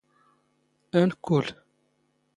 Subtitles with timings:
[0.99, 1.47] ⴰⵏⴽⴽⵓⵍ.